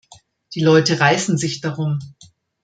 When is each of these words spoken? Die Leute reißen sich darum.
Die 0.55 0.63
Leute 0.63 0.99
reißen 0.99 1.37
sich 1.37 1.61
darum. 1.61 1.99